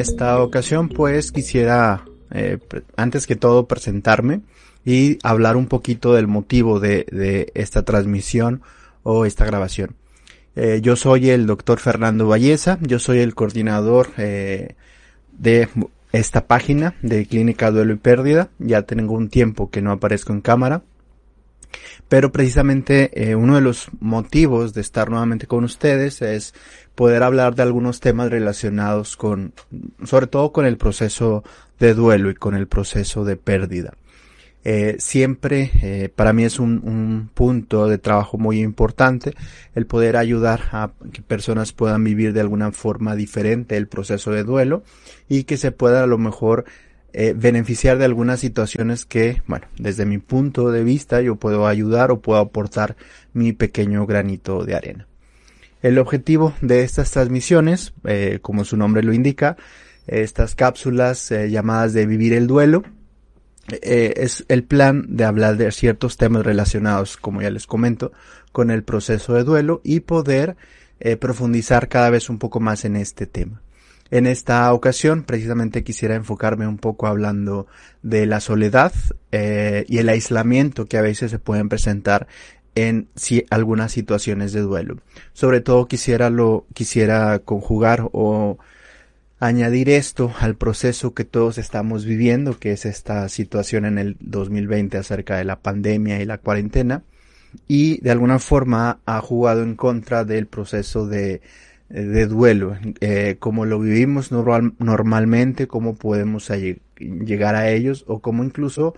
[0.00, 2.58] esta ocasión pues quisiera eh,
[2.96, 4.40] antes que todo presentarme
[4.84, 8.62] y hablar un poquito del motivo de, esta transmisión
[9.02, 9.96] o esta grabación.
[10.54, 14.74] Eh, yo soy el doctor Fernando Valleza, yo soy el coordinador eh,
[15.32, 15.68] de
[16.12, 18.48] esta página de Clínica Duelo y Pérdida.
[18.58, 20.82] Ya tengo un tiempo que no aparezco en cámara.
[22.08, 26.54] Pero precisamente uno de los motivos de estar nuevamente con ustedes es
[26.96, 29.52] poder hablar de algunos temas relacionados con,
[30.04, 31.44] sobre todo con el proceso
[31.78, 33.94] de duelo y con el proceso de pérdida.
[34.64, 39.32] Eh, siempre eh, para mí es un, un, punto de trabajo muy importante
[39.76, 44.42] el poder ayudar a que personas puedan vivir de alguna forma diferente el proceso de
[44.42, 44.82] duelo
[45.28, 46.64] y que se pueda a lo mejor
[47.18, 52.10] eh, beneficiar de algunas situaciones que, bueno, desde mi punto de vista yo puedo ayudar
[52.10, 52.94] o puedo aportar
[53.32, 55.06] mi pequeño granito de arena.
[55.86, 59.56] El objetivo de estas transmisiones, eh, como su nombre lo indica,
[60.08, 62.82] estas cápsulas eh, llamadas de vivir el duelo,
[63.70, 68.10] eh, es el plan de hablar de ciertos temas relacionados, como ya les comento,
[68.50, 70.56] con el proceso de duelo y poder
[71.20, 73.62] profundizar cada vez un poco más en este tema.
[74.10, 77.68] En esta ocasión, precisamente quisiera enfocarme un poco hablando
[78.02, 78.92] de la soledad
[79.30, 82.28] y el aislamiento que a veces se pueden presentar
[82.76, 83.08] en
[83.50, 84.98] algunas situaciones de duelo.
[85.32, 88.58] Sobre todo quisiera lo quisiera conjugar o
[89.40, 94.98] añadir esto al proceso que todos estamos viviendo, que es esta situación en el 2020
[94.98, 97.02] acerca de la pandemia y la cuarentena,
[97.66, 101.40] y de alguna forma ha jugado en contra del proceso de,
[101.88, 106.50] de duelo, eh, como lo vivimos normal, normalmente, cómo podemos
[106.98, 108.94] llegar a ellos o cómo incluso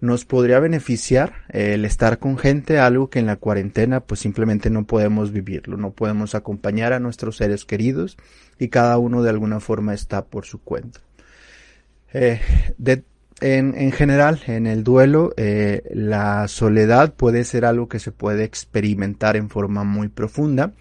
[0.00, 4.86] nos podría beneficiar el estar con gente, algo que en la cuarentena pues simplemente no
[4.86, 8.16] podemos vivirlo, no podemos acompañar a nuestros seres queridos
[8.58, 11.00] y cada uno de alguna forma está por su cuenta.
[12.12, 12.40] Eh,
[13.40, 19.36] en, general, en el duelo, eh, la soledad puede ser algo que se puede experimentar
[19.36, 20.72] en forma muy profunda,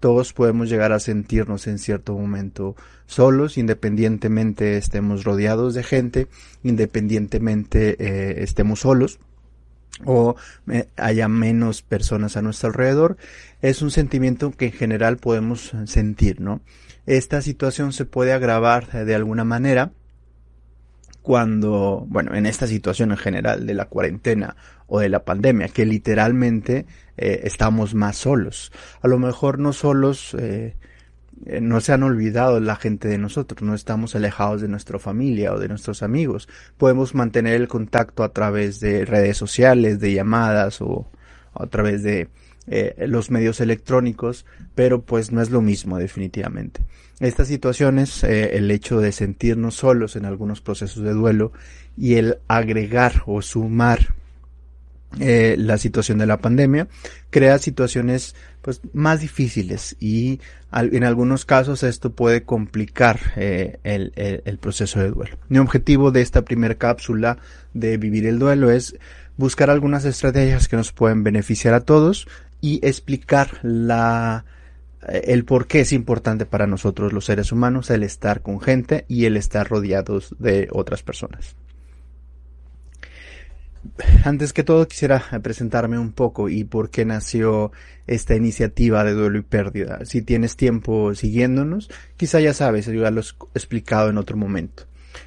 [0.00, 2.76] todos podemos llegar a sentirnos en cierto momento
[3.06, 6.28] solos, independientemente estemos rodeados de gente,
[6.62, 9.18] independientemente eh, estemos solos
[10.04, 10.36] o
[10.70, 13.16] eh, haya menos personas a nuestro alrededor,
[13.62, 16.60] es un sentimiento que en general podemos sentir, ¿no?
[17.06, 19.92] Esta situación se puede agravar de alguna manera
[21.22, 24.56] cuando, bueno, en esta situación en general de la cuarentena
[24.88, 28.72] o de la pandemia, que literalmente eh, estamos más solos.
[29.02, 30.74] A lo mejor no solos, eh,
[31.46, 35.52] eh, no se han olvidado la gente de nosotros, no estamos alejados de nuestra familia
[35.52, 36.48] o de nuestros amigos.
[36.78, 41.06] Podemos mantener el contacto a través de redes sociales, de llamadas o
[41.54, 42.28] a través de
[42.98, 44.44] los medios electrónicos,
[44.74, 46.82] pero pues no es lo mismo definitivamente.
[47.18, 51.52] Estas situaciones, el hecho de sentirnos solos en algunos procesos de duelo
[51.96, 54.17] y el agregar o sumar
[55.20, 56.86] eh, la situación de la pandemia
[57.30, 64.12] crea situaciones pues más difíciles y al, en algunos casos esto puede complicar eh, el,
[64.16, 65.38] el, el, proceso de duelo.
[65.48, 67.38] Mi objetivo de esta primera cápsula
[67.72, 68.96] de vivir el duelo es
[69.38, 72.28] buscar algunas estrategias que nos pueden beneficiar a todos
[72.60, 74.44] y explicar la
[75.06, 79.04] eh, el por qué es importante para nosotros los seres humanos el estar con gente
[79.08, 81.56] y el estar rodeados de otras personas.
[84.24, 87.72] Antes que todo quisiera presentarme un poco y por qué nació
[88.06, 90.04] esta iniciativa de duelo y pérdida.
[90.04, 93.24] Si tienes tiempo siguiéndonos, quizá ya sabes, yo ya lo he
[93.54, 94.84] explicado en otro momento.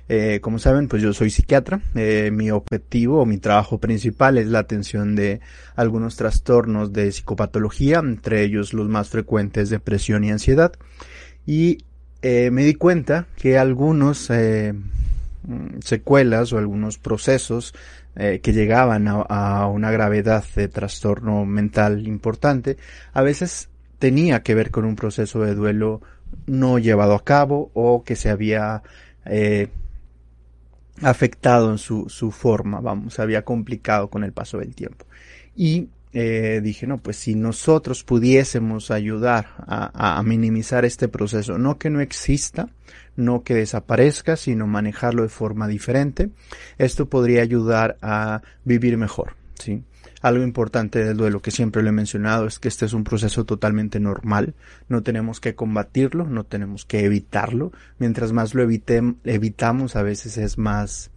[0.09, 1.81] Eh, como saben, pues yo soy psiquiatra.
[1.95, 5.39] Eh, mi objetivo o mi trabajo principal es la atención de
[5.75, 10.73] algunos trastornos de psicopatología, entre ellos los más frecuentes depresión y ansiedad.
[11.45, 11.85] Y
[12.21, 14.29] eh, me di cuenta que algunos
[15.83, 17.73] secuelas o algunos procesos
[18.15, 22.77] eh, que llegaban a, a, una gravedad de trastorno mental importante,
[23.13, 26.01] a veces tenía que ver con un proceso de duelo
[26.45, 28.83] no llevado a cabo o que se había
[29.25, 29.69] eh,
[31.01, 35.05] afectado en su, su forma, vamos, se había complicado con el paso del tiempo.
[35.55, 41.89] Y eh, dije, no, pues si nosotros pudiésemos ayudar a, minimizar este proceso, no que
[41.89, 42.69] no exista,
[43.15, 46.29] no que desaparezca, sino manejarlo de forma diferente,
[46.77, 49.83] esto podría ayudar a vivir mejor, ¿sí?
[50.21, 53.43] Algo importante del duelo que siempre lo he mencionado es que este es un proceso
[53.43, 54.53] totalmente normal.
[54.87, 57.71] No tenemos que combatirlo, no tenemos que evitarlo.
[57.97, 61.09] Mientras más lo evitamos, a veces es más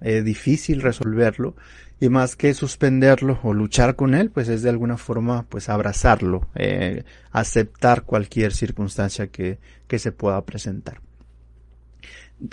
[0.00, 1.54] eh, difícil resolverlo
[1.98, 6.46] y más que suspenderlo o luchar con él, pues es de alguna forma pues abrazarlo,
[6.54, 11.00] eh, aceptar cualquier circunstancia que, que se pueda presentar.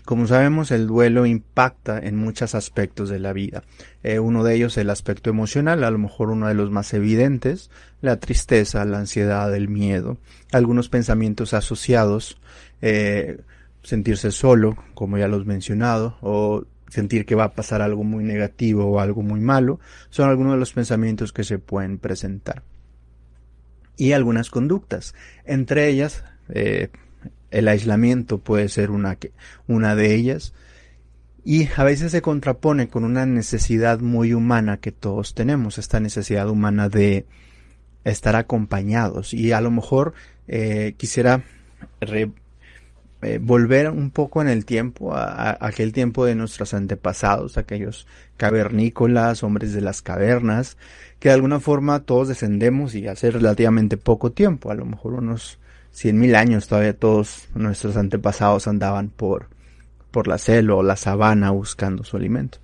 [0.05, 3.63] como sabemos, el duelo impacta en muchos aspectos de la vida.
[4.01, 7.69] Eh, uno de ellos el aspecto emocional, a lo mejor uno de los más evidentes,
[7.99, 10.17] la tristeza, la ansiedad, el miedo,
[10.53, 12.37] algunos pensamientos asociados,
[12.81, 13.41] eh,
[13.83, 16.63] sentirse solo, como ya los he mencionado, o
[16.93, 19.79] sentir que va a pasar algo muy negativo o algo muy malo,
[20.11, 22.61] son algunos de los pensamientos que se pueden presentar.
[23.97, 26.89] Y algunas conductas, entre ellas, eh,
[27.49, 29.17] el aislamiento puede ser una,
[29.67, 30.53] una de ellas,
[31.43, 36.47] y a veces se contrapone con una necesidad muy humana que todos tenemos, esta necesidad
[36.47, 37.25] humana de
[38.03, 39.33] estar acompañados.
[39.33, 40.13] Y a lo mejor
[40.47, 41.43] eh, quisiera
[43.23, 49.43] eh, volver un poco en el tiempo, a, aquel tiempo de nuestros antepasados, aquellos cavernícolas,
[49.43, 50.77] hombres de las cavernas,
[51.19, 55.59] que de alguna forma todos descendemos y hace relativamente poco tiempo, a lo mejor unos
[55.91, 59.47] cien mil años todavía todos nuestros antepasados andaban por,
[60.11, 62.59] por la selva o la sabana buscando su alimento.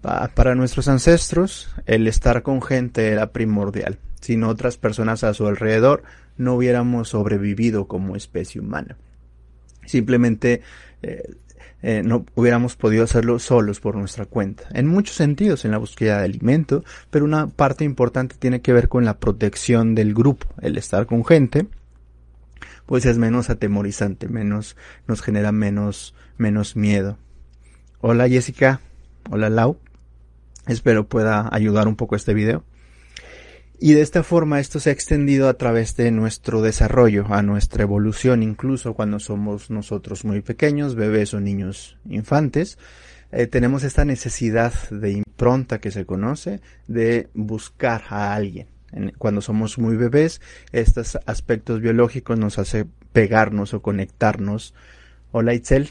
[0.00, 3.98] para nuestros ancestros, el estar con gente era primordial.
[4.20, 6.02] Sin otras personas a su alrededor,
[6.36, 8.96] no hubiéramos sobrevivido como especie humana
[9.90, 10.62] simplemente
[11.02, 11.34] eh,
[11.82, 14.64] eh, no hubiéramos podido hacerlo solos por nuestra cuenta.
[14.72, 18.88] En muchos sentidos, en la búsqueda de alimento, pero una parte importante tiene que ver
[18.88, 21.66] con la protección del grupo, el estar con gente,
[22.84, 24.76] pues es menos atemorizante, menos,
[25.06, 27.18] nos genera menos, menos miedo.
[28.00, 28.80] Hola Jessica,
[29.30, 29.78] hola Lau,
[30.66, 32.64] espero pueda ayudar un poco este video.
[33.82, 37.82] Y de esta forma esto se ha extendido a través de nuestro desarrollo, a nuestra
[37.82, 42.76] evolución, incluso cuando somos nosotros muy pequeños, bebés o niños infantes.
[43.32, 48.66] Eh, tenemos esta necesidad de impronta que se conoce de buscar a alguien.
[49.16, 50.42] cuando somos muy bebés,
[50.72, 54.74] estos aspectos biológicos nos hace pegarnos o conectarnos.
[55.32, 55.88] Hola Itzel,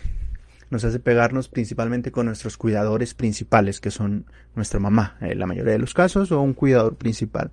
[0.70, 4.26] nos hace pegarnos principalmente con nuestros cuidadores principales, que son
[4.56, 7.52] nuestra mamá, en la mayoría de los casos, o un cuidador principal.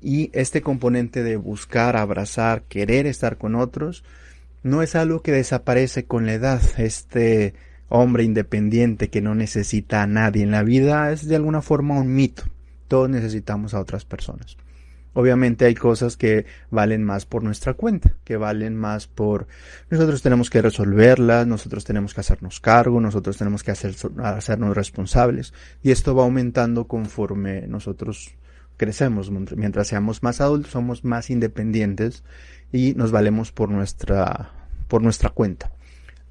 [0.00, 4.04] Y este componente de buscar, abrazar, querer estar con otros,
[4.62, 6.60] no es algo que desaparece con la edad.
[6.78, 7.54] Este
[7.88, 12.14] hombre independiente que no necesita a nadie en la vida es de alguna forma un
[12.14, 12.42] mito.
[12.88, 14.56] Todos necesitamos a otras personas.
[15.16, 19.46] Obviamente hay cosas que valen más por nuestra cuenta, que valen más por
[19.88, 25.54] nosotros tenemos que resolverlas, nosotros tenemos que hacernos cargo, nosotros tenemos que hacer, hacernos responsables
[25.82, 28.34] y esto va aumentando conforme nosotros
[28.76, 29.30] crecemos.
[29.30, 32.22] Mientras seamos más adultos somos más independientes
[32.70, 34.50] y nos valemos por nuestra
[34.86, 35.72] por nuestra cuenta.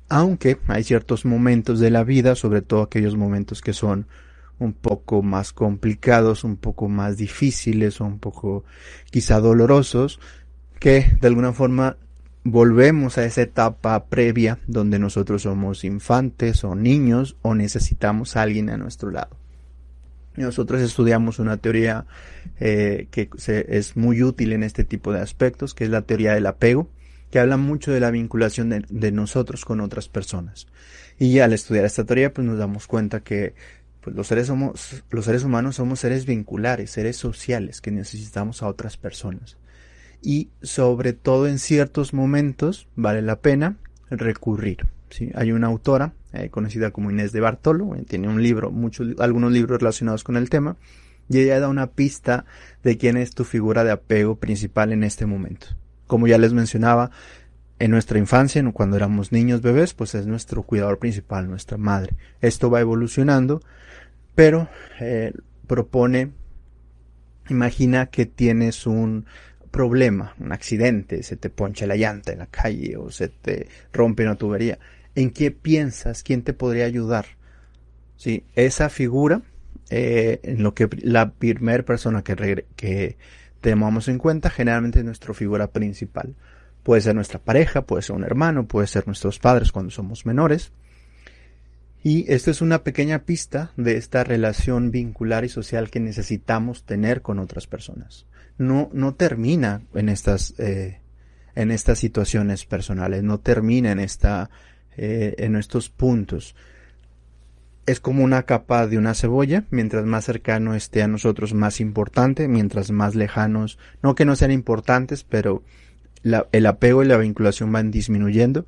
[0.09, 4.05] Aunque hay ciertos momentos de la vida, sobre todo aquellos momentos que son
[4.59, 8.63] un poco más complicados, un poco más difíciles o un poco
[9.11, 10.19] quizá dolorosos,
[10.79, 11.97] que de alguna forma
[12.43, 18.69] volvemos a esa etapa previa donde nosotros somos infantes o niños o necesitamos a alguien
[18.69, 19.35] a nuestro lado.
[20.35, 22.05] Nosotros estudiamos una teoría
[22.59, 23.29] eh, que
[23.67, 26.89] es muy útil en este tipo de aspectos, que es la teoría del apego,
[27.31, 30.67] que habla mucho de la vinculación de, de nosotros con otras personas.
[31.17, 33.55] Y al estudiar esta teoría, pues nos damos cuenta que
[34.05, 38.67] pues los seres, somos, los seres humanos somos seres vinculares, seres sociales que necesitamos a
[38.67, 39.57] otras personas.
[40.21, 43.77] Y sobre todo en ciertos momentos vale la pena
[44.11, 44.85] recurrir.
[45.33, 49.51] Hay una autora eh, conocida como Inés de Bartolo, eh, tiene un libro, muchos, algunos
[49.51, 50.77] libros relacionados con el tema,
[51.27, 52.45] y ella da una pista
[52.83, 55.69] de quién es tu figura de apego principal en este momento.
[56.05, 57.09] Como ya les mencionaba,
[57.79, 62.15] en nuestra infancia, cuando éramos niños bebés, pues es nuestro cuidador principal, nuestra madre.
[62.41, 63.61] Esto va evolucionando
[64.35, 64.67] pero
[64.99, 65.33] eh,
[65.65, 66.31] propone,
[67.49, 69.25] imagina que tienes un
[69.71, 74.23] problema, un accidente, se te poncha la llanta en la calle o se te rompe
[74.23, 74.77] una tubería.
[75.15, 76.21] ¿En qué piensas?
[76.21, 77.25] ¿Quién te podría ayudar?
[78.17, 79.41] Sí, esa figura,
[79.89, 83.17] eh, en lo que la primera persona que, que
[83.61, 86.35] tenemos en cuenta, generalmente es nuestra figura principal.
[86.85, 90.71] Puede ser nuestra pareja, puede ser un hermano, puede ser nuestros padres cuando somos menores.
[92.03, 97.23] Y esto es una pequeña pista de esta relación vincular y social que necesitamos tener
[97.23, 98.27] con otras personas.
[98.59, 100.99] No, no termina en estas, eh,
[101.55, 104.51] en estas situaciones personales, no termina en esta,
[104.95, 106.55] eh, en estos puntos.
[107.87, 112.47] Es como una capa de una cebolla, mientras más cercano esté a nosotros, más importante,
[112.47, 115.63] mientras más lejanos, no que no sean importantes, pero
[116.51, 118.65] el apego y la vinculación van disminuyendo,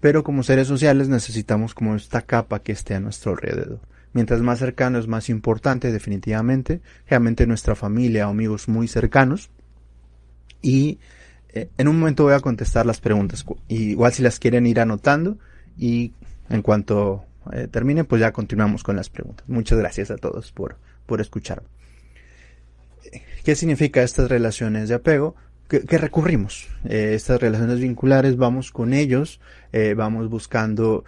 [0.00, 3.80] pero como seres sociales necesitamos como esta capa que esté a nuestro alrededor.
[4.12, 9.50] Mientras más cercano es más importante, definitivamente, realmente nuestra familia amigos muy cercanos.
[10.62, 10.98] Y
[11.50, 15.38] eh, en un momento voy a contestar las preguntas, igual si las quieren ir anotando
[15.76, 16.12] y
[16.48, 19.48] en cuanto eh, termine, pues ya continuamos con las preguntas.
[19.48, 20.76] Muchas gracias a todos por,
[21.06, 21.62] por escuchar.
[23.44, 25.34] ¿Qué significa estas relaciones de apego?
[25.70, 26.66] Que, recurrimos.
[26.84, 29.40] Eh, estas relaciones vinculares, vamos con ellos,
[29.72, 31.04] eh, vamos buscando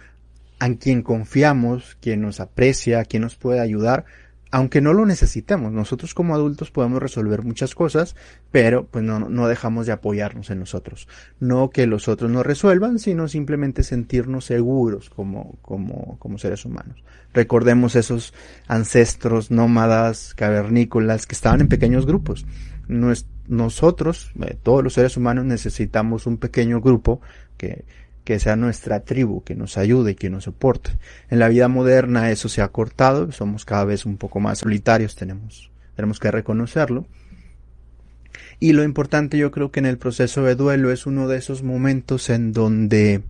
[0.59, 4.05] a quien confiamos, quien nos aprecia, quien nos puede ayudar,
[4.51, 5.73] aunque no lo necesitemos.
[5.73, 8.15] Nosotros como adultos podemos resolver muchas cosas,
[8.51, 11.09] pero pues no, no dejamos de apoyarnos en nosotros.
[11.41, 17.03] No que los otros nos resuelvan, sino simplemente sentirnos seguros como, como, como seres humanos.
[17.33, 18.33] Recordemos esos
[18.67, 22.45] ancestros nómadas, cavernícolas, que estaban en pequeños grupos.
[22.87, 27.21] Nosotros, eh, todos los seres humanos, necesitamos un pequeño grupo
[27.57, 27.85] que,
[28.23, 30.91] que sea nuestra tribu, que nos ayude y que nos soporte.
[31.29, 35.15] En la vida moderna eso se ha cortado, somos cada vez un poco más solitarios,
[35.15, 37.05] tenemos, tenemos que reconocerlo.
[38.59, 41.63] Y lo importante yo creo que en el proceso de duelo es uno de esos
[41.63, 43.23] momentos en donde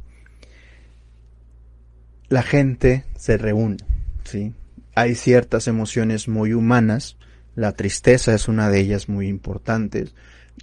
[2.29, 3.77] la gente se reúne,
[4.23, 4.53] ¿sí?
[4.95, 7.17] Hay ciertas emociones muy humanas,
[7.55, 10.13] la tristeza es una de ellas muy importantes,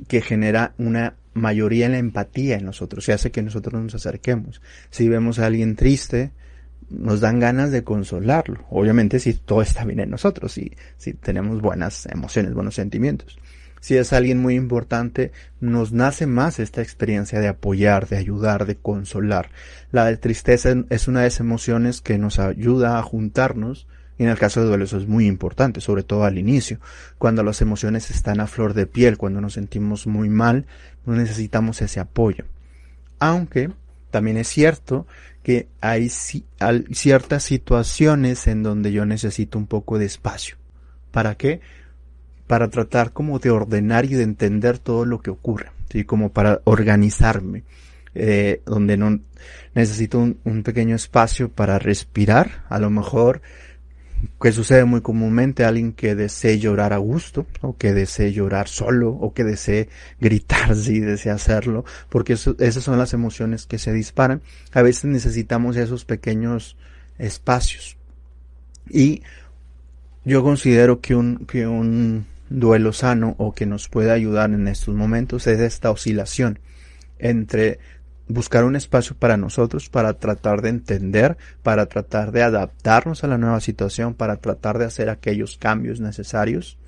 [0.09, 4.61] que genera una mayoría en la empatía en nosotros y hace que nosotros nos acerquemos.
[4.90, 6.32] Si vemos a alguien triste,
[6.88, 8.64] nos dan ganas de consolarlo.
[8.70, 13.38] Obviamente si todo está bien en nosotros, si, si tenemos buenas emociones, buenos sentimientos.
[13.80, 18.76] Si es alguien muy importante, nos nace más esta experiencia de apoyar, de ayudar, de
[18.76, 19.50] consolar.
[19.90, 23.87] La tristeza es una de esas emociones que nos ayuda a juntarnos
[24.20, 26.78] y en el caso de duelo eso es muy importante, sobre todo al inicio,
[27.16, 30.66] cuando las emociones están a flor de piel, cuando nos sentimos muy mal,
[31.06, 32.44] necesitamos ese apoyo.
[33.18, 33.70] Aunque
[34.10, 35.06] también es cierto
[35.42, 40.56] que hay ciertas situaciones en donde yo necesito un poco de espacio.
[41.12, 41.62] ¿Para qué?
[42.46, 46.04] Para tratar como de ordenar y de entender todo lo que ocurre, ¿sí?
[46.04, 47.64] como para organizarme,
[48.14, 49.18] eh, donde no
[49.74, 53.40] necesito un pequeño espacio para respirar, a lo mejor
[54.40, 59.10] que sucede muy comúnmente alguien que desee llorar a gusto o que desee llorar solo
[59.10, 59.88] o que desee
[60.20, 64.42] gritar si desea hacerlo porque esas son las emociones que se disparan.
[64.72, 66.76] A veces necesitamos esos pequeños
[67.18, 67.96] espacios.
[68.88, 69.22] Y
[70.24, 74.94] yo considero que un, que un duelo sano o que nos puede ayudar en estos
[74.94, 76.58] momentos es esta oscilación
[77.18, 77.78] entre
[78.30, 83.38] buscar un espacio para nosotros, para tratar de entender, para tratar de adaptarnos a la
[83.38, 86.78] nueva situación, para tratar de hacer aquellos cambios necesarios.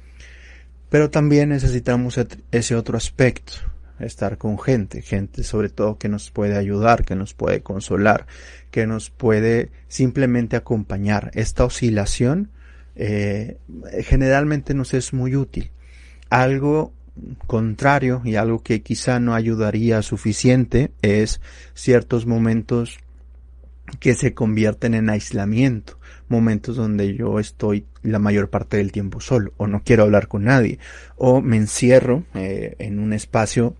[0.88, 2.20] Pero también necesitamos
[2.50, 3.54] ese otro aspecto,
[3.98, 8.26] estar con gente, gente sobre todo que nos puede ayudar, que nos puede consolar,
[8.70, 11.30] que nos puede simplemente acompañar.
[11.34, 12.50] Esta oscilación
[12.94, 13.58] eh,
[14.04, 15.70] generalmente nos es muy útil.
[16.30, 16.92] Algo
[17.46, 21.40] contrario y algo que quizá no ayudaría suficiente es
[21.74, 22.98] ciertos momentos
[24.00, 29.52] que se convierten en aislamiento, momentos donde yo estoy la mayor parte del tiempo solo
[29.58, 30.78] o no quiero hablar con nadie
[31.16, 33.76] o me encierro eh, en un espacio,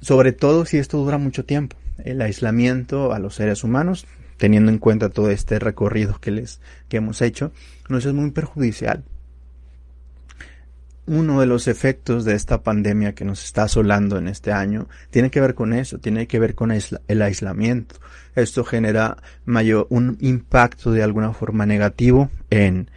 [0.00, 1.76] sobre todo si esto dura mucho tiempo.
[2.04, 4.06] El aislamiento a los seres humanos,
[4.36, 7.52] teniendo en cuenta todo este recorrido que les que hemos hecho,
[7.88, 9.02] nos es muy perjudicial
[11.06, 15.30] uno de los efectos de esta pandemia que nos está asolando en este año tiene
[15.30, 17.96] que ver con eso, tiene que ver con el aislamiento.
[18.34, 22.90] Esto genera mayor, un impacto de alguna forma negativo en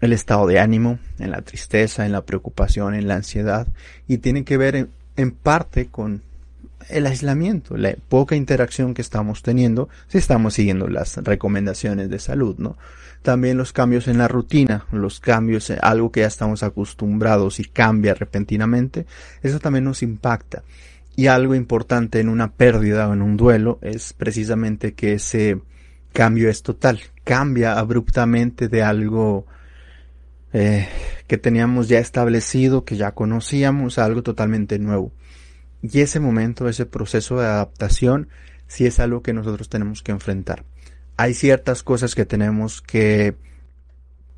[0.00, 3.66] el estado de ánimo, en la tristeza, en la preocupación, en la ansiedad
[4.06, 6.22] y tiene que ver en parte con
[6.88, 12.56] el aislamiento, la poca interacción que estamos teniendo si estamos siguiendo las recomendaciones de salud,
[12.58, 12.76] ¿no?
[13.22, 17.64] También los cambios en la rutina, los cambios, en algo que ya estamos acostumbrados y
[17.64, 19.06] cambia repentinamente,
[19.42, 20.62] eso también nos impacta.
[21.16, 25.60] Y algo importante en una pérdida o en un duelo es precisamente que ese
[26.14, 29.46] cambio es total, cambia abruptamente de algo
[30.52, 30.88] eh,
[31.26, 35.12] que teníamos ya establecido, que ya conocíamos, a algo totalmente nuevo.
[35.82, 38.28] Y ese momento, ese proceso de adaptación,
[38.66, 40.64] sí es algo que nosotros tenemos que enfrentar.
[41.16, 43.34] Hay ciertas cosas que tenemos que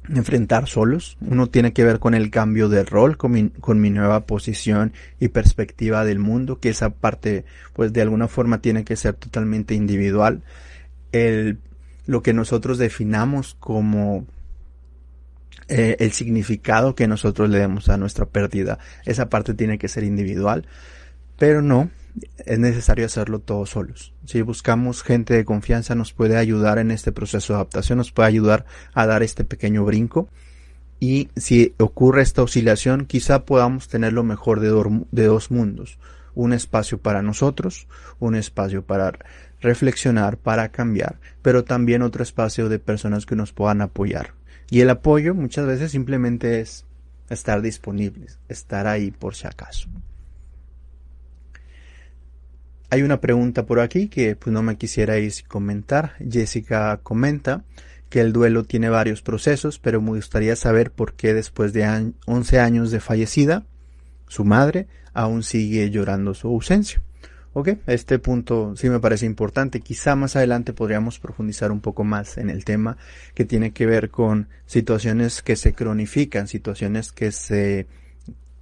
[0.08, 1.16] enfrentar solos.
[1.20, 6.04] Uno tiene que ver con el cambio de rol, con mi, nueva posición y perspectiva
[6.04, 10.42] del mundo, que esa parte, pues de alguna forma tiene que ser totalmente individual.
[11.12, 11.58] El,
[12.06, 14.26] lo que nosotros definamos como
[15.68, 20.04] eh, el significado que nosotros le demos a nuestra pérdida, esa parte tiene que ser
[20.04, 20.66] individual.
[21.42, 21.90] Pero no,
[22.46, 24.14] es necesario hacerlo todos solos.
[24.26, 28.28] Si buscamos gente de confianza nos puede ayudar en este proceso de adaptación, nos puede
[28.28, 30.28] ayudar a dar este pequeño brinco.
[31.00, 35.98] Y si ocurre esta oscilación, quizá podamos tener lo mejor de, dos mundos.
[36.36, 37.88] Un espacio para nosotros,
[38.20, 39.18] un espacio para
[39.60, 44.34] reflexionar, para cambiar, pero también otro espacio de personas que nos puedan apoyar.
[44.70, 46.86] Y el apoyo muchas veces simplemente es
[47.30, 49.88] estar disponibles, estar ahí por si acaso.
[52.92, 56.12] Hay una pregunta por aquí que pues no me quisiera sin comentar.
[56.30, 57.64] Jessica comenta
[58.10, 62.60] que el duelo tiene varios procesos, pero me gustaría saber por qué después de 11
[62.60, 63.64] años de fallecida,
[64.28, 67.00] su madre aún sigue llorando su ausencia.
[67.54, 69.80] Ok, este punto sí me parece importante.
[69.80, 72.98] Quizá más adelante podríamos profundizar un poco más en el tema
[73.32, 77.86] que tiene que ver con situaciones que se cronifican, situaciones que se,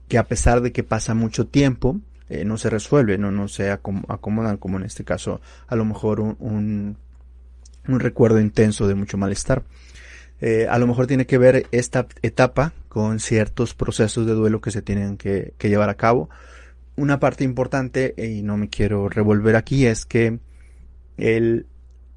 [0.06, 3.70] que a pesar de que pasa mucho tiempo, eh, no se resuelven o no se
[3.70, 6.96] acomodan, como en este caso, a lo mejor un
[7.88, 9.62] un recuerdo intenso de mucho malestar.
[10.40, 14.70] Eh, a lo mejor tiene que ver esta etapa con ciertos procesos de duelo que
[14.70, 16.30] se tienen que, llevar a cabo.
[16.96, 20.38] Una parte importante, y no me quiero revolver aquí, es que
[21.16, 21.66] el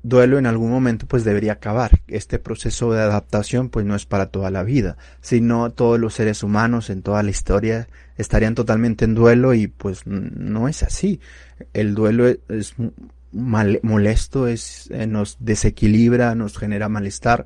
[0.03, 2.01] duelo en algún momento pues debería acabar.
[2.07, 6.43] Este proceso de adaptación pues no es para toda la vida, sino todos los seres
[6.43, 11.19] humanos en toda la historia estarían totalmente en duelo y pues no es así.
[11.73, 12.75] El duelo es
[13.31, 17.45] molesto, es, eh, nos desequilibra, nos genera malestar.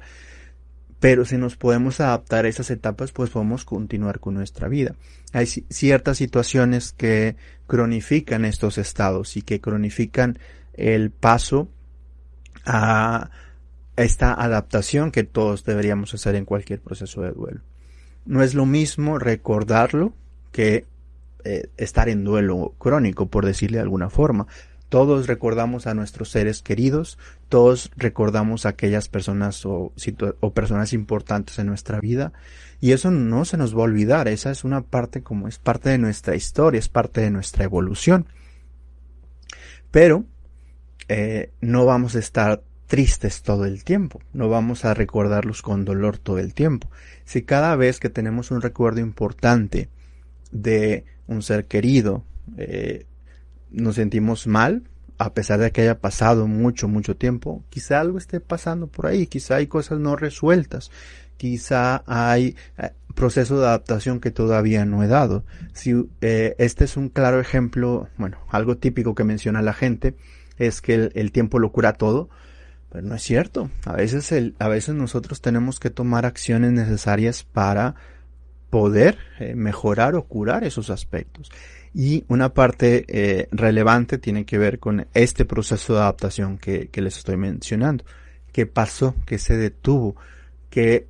[0.99, 4.95] Pero si nos podemos adaptar a esas etapas, pues podemos continuar con nuestra vida.
[5.31, 7.35] Hay ciertas situaciones que
[7.67, 10.39] cronifican estos estados y que cronifican
[10.73, 11.69] el paso
[12.67, 13.31] a
[13.95, 17.62] esta adaptación que todos deberíamos hacer en cualquier proceso de duelo.
[18.25, 20.13] No es lo mismo recordarlo
[20.51, 20.86] que
[21.43, 24.47] eh, estar en duelo crónico, por decirle de alguna forma.
[24.89, 27.17] Todos recordamos a nuestros seres queridos,
[27.50, 29.91] todos recordamos a aquellas personas o,
[30.39, 32.31] o, personas importantes en nuestra vida
[32.79, 35.89] y eso no se nos va a olvidar, esa es una parte como es parte
[35.89, 38.27] de nuestra historia, es parte de nuestra evolución.
[39.91, 40.25] Pero
[41.10, 46.17] eh, no vamos a estar tristes todo el tiempo, no vamos a recordarlos con dolor
[46.17, 46.89] todo el tiempo.
[47.26, 49.89] Si cada vez que tenemos un recuerdo importante
[50.52, 52.24] de un ser querido,
[52.58, 53.06] eh,
[53.70, 54.84] nos sentimos mal,
[55.17, 59.28] a pesar de que haya pasado mucho, mucho tiempo, quizá algo esté pasando por ahí,
[59.28, 60.91] quizá hay cosas no resueltas,
[61.36, 65.43] quizá hay eh, proceso de adaptación que todavía no he dado.
[65.74, 70.15] Si eh, este es un claro ejemplo, bueno, algo típico que menciona la gente
[70.58, 72.30] es que el, tiempo lo cura todo,
[72.89, 73.70] pero no es cierto.
[73.86, 77.96] A veces el, a veces nosotros tenemos que tomar acciones necesarias para
[78.70, 81.52] poder eh, mejorar o curar esos aspectos.
[81.93, 87.17] Y una parte eh, relevante tiene que ver con este proceso de adaptación que, les
[87.17, 88.04] estoy mencionando.
[88.52, 89.15] ¿Qué pasó?
[89.26, 90.15] ¿Qué se detuvo?
[90.70, 91.08] ¿Qué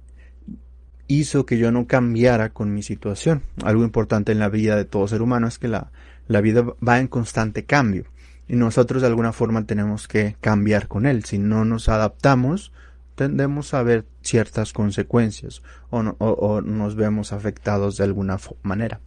[1.08, 3.44] hizo que yo no cambiara con mi situación?
[3.64, 5.92] Algo importante en la vida de todo ser humano es que la,
[6.28, 8.06] la vida va en constante cambio.
[8.48, 11.26] Y nosotros de alguna forma tenemos que cambiar con él.
[11.26, 12.72] Si no nos adaptamos,
[13.16, 19.02] tendemos a ver ciertas consecuencias o, nos vemos afectados de alguna manera.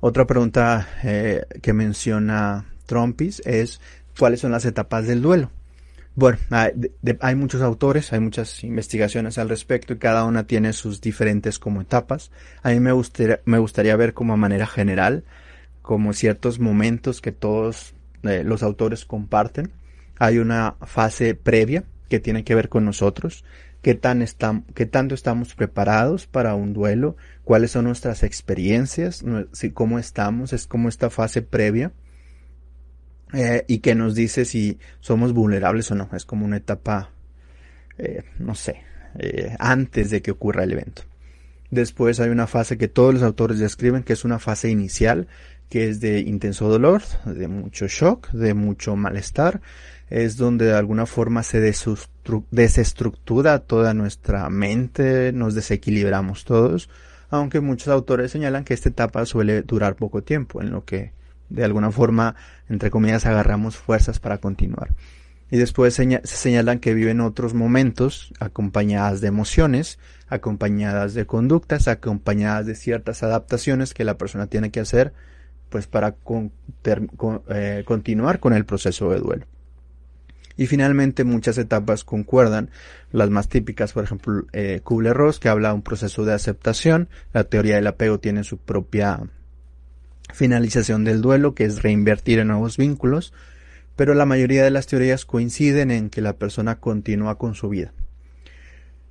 [0.00, 3.80] Otra pregunta eh, que menciona Trumpis es
[4.18, 5.50] cuáles son las etapas del duelo.
[6.14, 11.58] Bueno, hay, muchos autores, hay muchas investigaciones al respecto y cada una tiene sus diferentes
[11.58, 12.30] como etapas.
[12.62, 15.24] A mí me gustaría, me gustaría ver como a manera general,
[15.90, 19.72] como ciertos momentos que todos eh, los autores comparten.
[20.20, 23.44] Hay una fase previa que tiene que ver con nosotros,
[23.82, 24.24] qué, tan
[24.76, 29.24] qué tanto estamos preparados para un duelo, cuáles son nuestras experiencias,
[29.74, 31.90] cómo estamos, es como esta fase previa.
[33.32, 36.08] Eh, y que nos dice si somos vulnerables o no.
[36.12, 37.10] Es como una etapa,
[37.98, 38.84] eh, no sé,
[39.58, 41.02] antes de que ocurra el evento.
[41.72, 45.28] Después hay una fase que todos los autores describen, que es una fase inicial,
[45.70, 49.62] que es de intenso dolor, de mucho shock, de mucho malestar.
[50.10, 51.60] Es donde de alguna forma se
[52.50, 56.90] desestructura toda nuestra mente, nos desequilibramos todos
[57.30, 61.12] aunque muchos autores señalan que esta etapa suele durar poco tiempo, en lo que
[61.48, 62.34] de alguna forma,
[62.68, 64.90] entre comillas, agarramos fuerzas para continuar.
[65.50, 72.66] Y después se señalan que viven otros momentos acompañadas de emociones, acompañadas de conductas, acompañadas
[72.66, 75.12] de ciertas adaptaciones que la persona tiene que hacer
[75.70, 76.16] pues para
[76.84, 79.46] eh, continuar con el proceso de duelo.
[80.56, 82.68] Y finalmente muchas etapas concuerdan,
[83.12, 87.44] las más típicas, por ejemplo, eh, Kubler-Ross, que habla de un proceso de aceptación, la
[87.44, 89.20] teoría del apego tiene su propia
[90.34, 93.32] finalización del duelo, que es reinvertir en nuevos vínculos,
[93.96, 97.92] pero la mayoría de las teorías coinciden en que la persona continúa con su vida.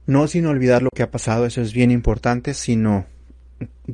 [0.06, 3.06] No sin olvidar lo que ha pasado, eso es bien importante, sino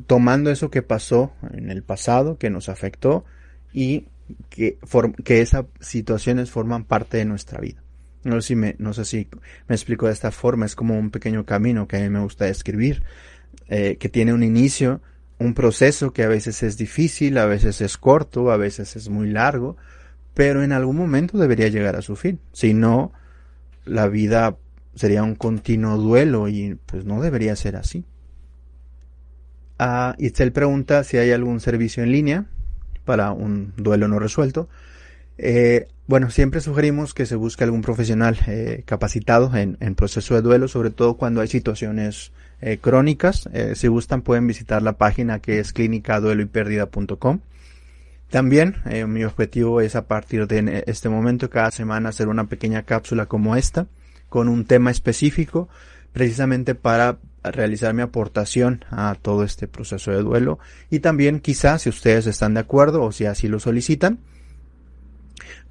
[0.07, 3.25] tomando eso que pasó en el pasado, que nos afectó,
[3.73, 4.07] y
[4.49, 4.77] que,
[5.23, 7.81] que esas situaciones forman parte de nuestra vida.
[8.23, 9.27] No sé si me, no sé si
[9.67, 12.45] me explico de esta forma, es como un pequeño camino que a mí me gusta
[12.45, 13.03] describir,
[13.67, 15.01] eh, que tiene un inicio,
[15.37, 19.29] un proceso que a veces es difícil, a veces es corto, a veces es muy
[19.29, 19.77] largo,
[20.33, 22.39] pero en algún momento debería llegar a su fin.
[22.51, 23.11] Si no,
[23.85, 24.57] la vida
[24.95, 28.05] sería un continuo duelo y pues no debería ser así.
[29.77, 32.45] Ah, Itzel pregunta si hay algún servicio en línea
[33.03, 34.69] para un duelo no resuelto.
[35.37, 40.67] Eh, bueno, siempre sugerimos que se busque algún profesional eh, capacitado en, proceso de duelo,
[40.67, 43.49] sobre todo cuando hay situaciones eh, crónicas.
[43.75, 47.39] si gustan pueden visitar la página que es clínicadueloypérdida.com.
[48.29, 53.27] También mi objetivo es a partir de este momento cada semana hacer una pequeña cápsula
[53.27, 53.87] como esta
[54.29, 55.69] con un tema específico
[56.11, 57.17] precisamente para
[57.51, 62.53] realizar mi aportación a todo este proceso de duelo y también quizás si ustedes están
[62.53, 64.19] de acuerdo o si así lo solicitan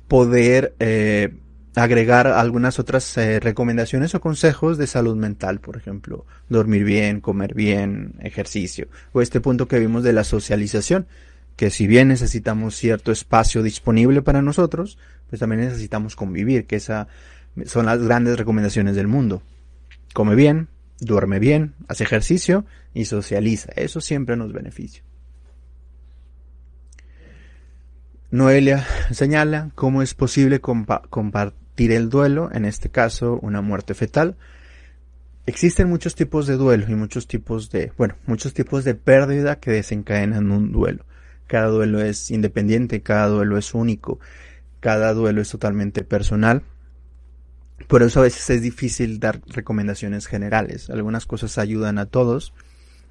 [0.09, 1.35] poder eh,
[1.75, 7.55] agregar algunas otras eh, recomendaciones o consejos de salud mental, por ejemplo, dormir bien, comer
[7.55, 11.07] bien, ejercicio, o este punto que vimos de la socialización,
[11.57, 17.09] que si bien necesitamos cierto espacio disponible para nosotros, pues también necesitamos convivir, que esa
[17.67, 19.43] son las grandes recomendaciones del mundo.
[20.13, 20.69] Come bien,
[21.05, 23.73] duerme bien, hace ejercicio y socializa.
[23.77, 25.03] Eso siempre nos beneficia.
[28.31, 34.37] Noelia señala cómo es posible compartir el duelo, en este caso una muerte fetal.
[35.47, 39.71] Existen muchos tipos de duelo y muchos tipos de, bueno, muchos tipos de pérdida que
[39.71, 41.05] desencadenan un duelo.
[41.47, 44.19] Cada duelo es independiente, cada duelo es único,
[44.81, 46.65] cada duelo es totalmente personal.
[47.89, 50.91] Por eso a veces es difícil dar recomendaciones generales.
[50.91, 52.55] Algunas cosas ayudan a todos.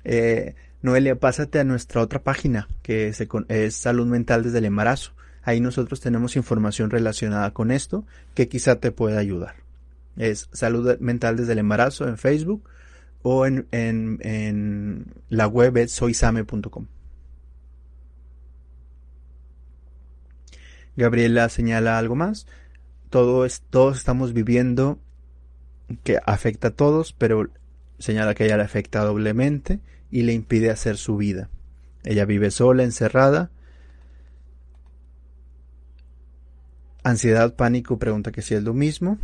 [0.04, 5.13] Eh, Noelia, pásate a nuestra otra página, que es Salud Mental desde el Embarazo.
[5.43, 9.56] Ahí nosotros tenemos información relacionada con esto que quizá te pueda ayudar.
[10.17, 12.63] Es Salud Mental desde el Embarazo en Facebook
[13.23, 16.88] o en, en, la web es soisame.com.
[20.95, 22.45] Gabriela señala algo más.
[23.13, 24.97] Todo es, todos estamos viviendo
[26.04, 27.47] que afecta a todos, pero
[27.99, 31.47] señala que ella le afecta doblemente y le impide hacer su vida.
[32.04, 33.52] Ella vive sola, encerrada.
[37.04, 39.19] Ansiedad, pánico, pregunta que si es lo mismo.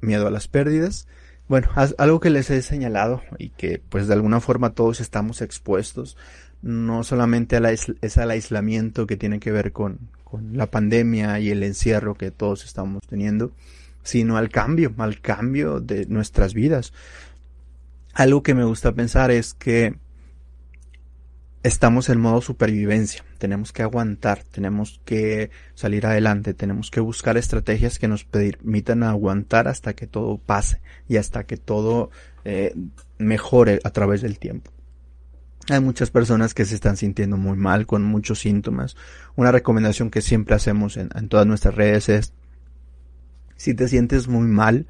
[0.00, 1.06] Miedo a las pérdidas.
[1.48, 6.16] Bueno, algo que les he señalado y que pues de alguna forma todos estamos expuestos,
[6.62, 9.98] no solamente a es al aislamiento que tiene que ver con,
[10.30, 13.52] con la pandemia y el encierro que todos estamos teniendo,
[14.02, 16.92] sino al cambio, al cambio de nuestras vidas.
[18.14, 19.94] Algo que me gusta pensar es que
[21.62, 27.98] estamos en modo supervivencia, tenemos que aguantar, tenemos que salir adelante, tenemos que buscar estrategias
[27.98, 32.10] que nos permitan aguantar hasta que todo pase y hasta que todo
[32.44, 32.74] eh,
[33.18, 34.70] mejore a través del tiempo.
[35.70, 38.96] Hay muchas personas que se están sintiendo muy mal con muchos síntomas.
[39.36, 42.32] Una recomendación que siempre hacemos en, todas nuestras redes es,
[43.56, 44.86] si te sientes muy mal,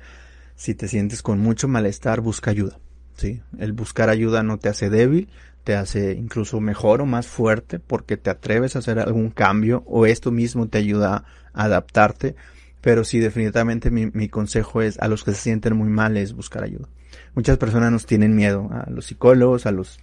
[0.55, 2.79] si te sientes con mucho malestar, busca ayuda.
[3.17, 3.43] ¿sí?
[3.59, 5.29] El buscar ayuda no te hace débil,
[5.65, 10.07] te hace incluso mejor o más fuerte porque te atreves a hacer algún cambio o
[10.07, 12.37] esto mismo te ayuda a adaptarte.
[12.81, 16.63] Pero sí, definitivamente mi, consejo es a los que se sienten muy mal es buscar
[16.63, 16.89] ayuda.
[17.35, 20.01] Muchas personas nos tienen miedo a los psicólogos, a los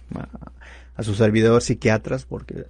[0.96, 2.66] a, sus servidores psiquiatras porque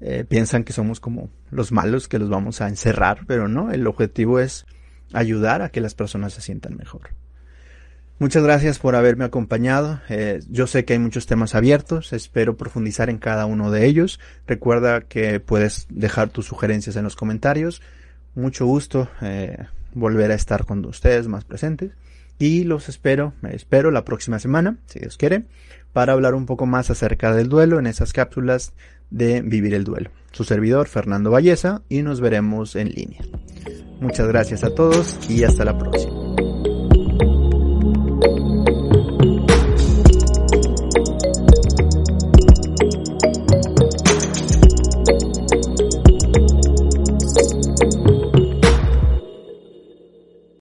[0.00, 3.86] eh, piensan que somos como los malos que los vamos a encerrar, pero no, el
[3.86, 4.66] objetivo es
[5.12, 7.10] ayudar a que las personas se sientan mejor.
[8.22, 10.00] Muchas gracias por haberme acompañado.
[10.08, 14.20] Eh, yo sé que hay muchos temas abiertos, espero profundizar en cada uno de ellos.
[14.46, 17.82] Recuerda que puedes dejar tus sugerencias en los comentarios.
[18.36, 21.92] Mucho gusto eh, volver a estar con ustedes más presentes.
[22.38, 25.44] Y los espero, espero la próxima semana, si Dios quiere,
[25.92, 28.72] para hablar un poco más acerca del duelo en esas cápsulas
[29.10, 30.10] de Vivir el Duelo.
[30.32, 33.20] Su servidor, Fernando Valleza, y nos veremos en línea.
[34.00, 36.41] Muchas gracias a todos y hasta la próxima.